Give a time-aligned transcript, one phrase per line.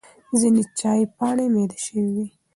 [0.39, 2.25] ځینې چای پاڼې مېده شوې وي.